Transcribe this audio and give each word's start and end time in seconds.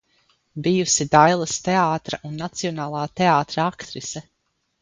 Bijusi 0.67 1.05
Dailes 1.15 1.53
teātra 1.67 2.21
un 2.31 2.41
Nacionālā 2.47 3.05
teātra 3.23 3.69
aktrise. 3.75 4.27